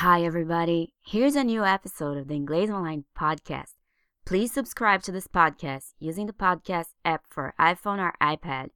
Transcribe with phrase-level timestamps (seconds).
[0.00, 0.94] Hi, everybody.
[1.04, 3.74] Here's a new episode of the Inglês Online podcast.
[4.24, 8.70] Please subscribe to this podcast using the podcast app for iPhone or iPad,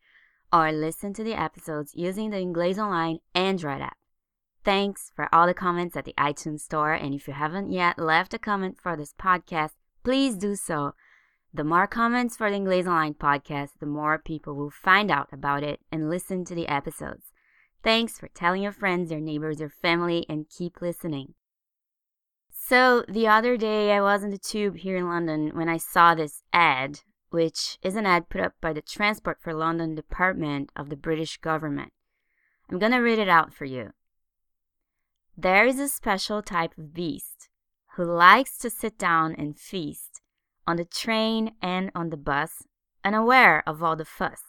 [0.52, 3.96] or listen to the episodes using the Inglês Online Android app.
[4.66, 8.34] Thanks for all the comments at the iTunes Store, and if you haven't yet left
[8.34, 9.72] a comment for this podcast,
[10.02, 10.93] please do so.
[11.54, 15.62] The more comments for the Inglês Online podcast, the more people will find out about
[15.62, 17.32] it and listen to the episodes.
[17.85, 21.35] Thanks for telling your friends, your neighbors, your family, and keep listening.
[22.50, 26.14] So, the other day I was in the tube here in London when I saw
[26.14, 30.89] this ad, which is an ad put up by the Transport for London Department of
[30.89, 31.93] the British government.
[32.70, 33.91] I'm gonna read it out for you.
[35.36, 37.50] There is a special type of beast
[37.97, 40.22] who likes to sit down and feast
[40.66, 42.62] on the train and on the bus,
[43.05, 44.41] unaware of all the fuss.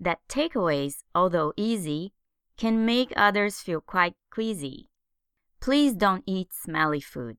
[0.00, 2.12] That takeaways, although easy,
[2.56, 4.88] can make others feel quite queasy.
[5.60, 7.36] Please don't eat smelly food.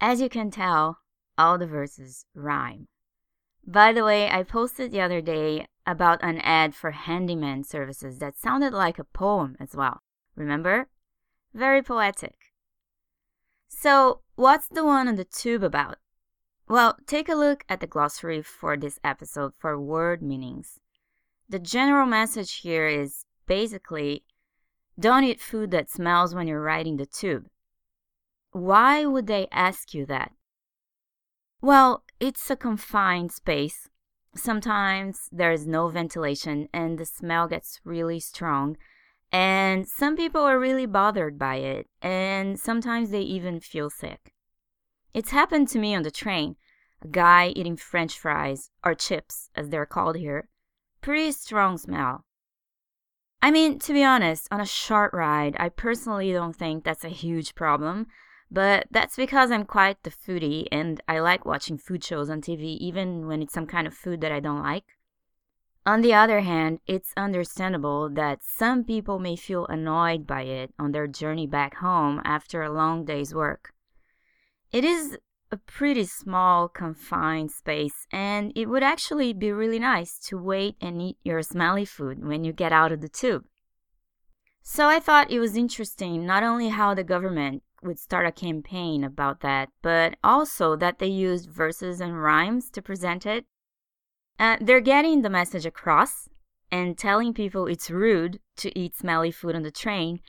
[0.00, 0.98] As you can tell,
[1.38, 2.88] all the verses rhyme.
[3.66, 8.38] By the way, I posted the other day about an ad for handyman services that
[8.38, 10.02] sounded like a poem as well.
[10.34, 10.88] Remember?
[11.52, 12.36] Very poetic.
[13.68, 15.96] So, what's the one on the tube about?
[16.68, 20.80] Well, take a look at the glossary for this episode for word meanings.
[21.48, 24.24] The general message here is basically
[24.98, 27.46] don't eat food that smells when you're riding the tube.
[28.52, 30.32] Why would they ask you that?
[31.60, 33.88] Well, it's a confined space.
[34.34, 38.76] Sometimes there is no ventilation and the smell gets really strong.
[39.32, 44.32] And some people are really bothered by it, and sometimes they even feel sick.
[45.12, 46.56] It's happened to me on the train.
[47.02, 50.48] A guy eating french fries, or chips as they're called here.
[51.00, 52.25] Pretty strong smell.
[53.42, 57.08] I mean, to be honest, on a short ride, I personally don't think that's a
[57.08, 58.06] huge problem,
[58.50, 62.76] but that's because I'm quite the foodie and I like watching food shows on TV
[62.78, 64.84] even when it's some kind of food that I don't like.
[65.84, 70.90] On the other hand, it's understandable that some people may feel annoyed by it on
[70.90, 73.72] their journey back home after a long day's work.
[74.72, 75.16] It is
[75.56, 81.00] a pretty small, confined space, and it would actually be really nice to wait and
[81.00, 83.44] eat your smelly food when you get out of the tube.
[84.62, 89.02] So I thought it was interesting not only how the government would start a campaign
[89.02, 93.46] about that, but also that they used verses and rhymes to present it.
[94.38, 96.28] Uh, they're getting the message across
[96.70, 100.20] and telling people it's rude to eat smelly food on the train,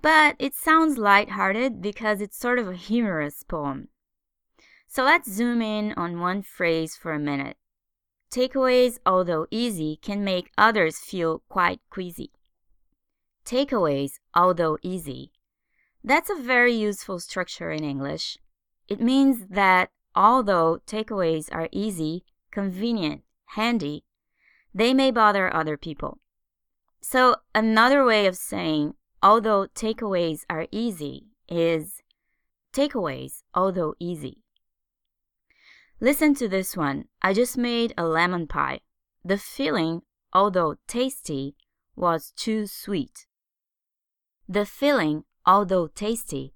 [0.00, 3.88] but it sounds light-hearted because it's sort of a humorous poem.
[4.90, 7.58] So let's zoom in on one phrase for a minute.
[8.32, 12.32] Takeaways, although easy, can make others feel quite queasy.
[13.44, 15.30] Takeaways, although easy.
[16.02, 18.38] That's a very useful structure in English.
[18.88, 23.22] It means that although takeaways are easy, convenient,
[23.56, 24.04] handy,
[24.74, 26.18] they may bother other people.
[27.00, 32.02] So, another way of saying, although takeaways are easy, is
[32.72, 34.42] takeaways, although easy.
[36.00, 37.06] Listen to this one.
[37.22, 38.80] I just made a lemon pie.
[39.24, 41.56] The filling, although tasty,
[41.96, 43.26] was too sweet.
[44.48, 46.54] The filling, although tasty,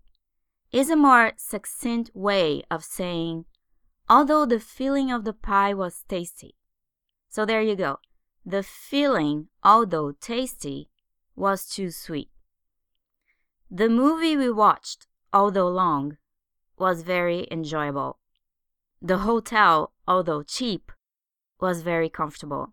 [0.70, 3.44] is a more succinct way of saying,
[4.08, 6.54] although the filling of the pie was tasty.
[7.28, 7.98] So there you go.
[8.46, 10.88] The filling, although tasty,
[11.34, 12.30] was too sweet.
[13.68, 16.18] The movie we watched, although long,
[16.78, 18.18] was very enjoyable.
[19.04, 20.92] The hotel, although cheap,
[21.60, 22.72] was very comfortable.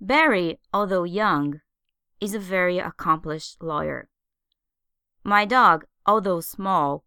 [0.00, 1.60] Barry, although young,
[2.20, 4.08] is a very accomplished lawyer.
[5.22, 7.04] My dog, although small,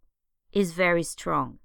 [0.53, 1.59] is very strong.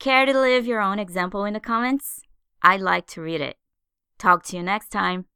[0.00, 2.22] Care to leave your own example in the comments?
[2.60, 3.56] I'd like to read it.
[4.18, 5.26] Talk to you next time.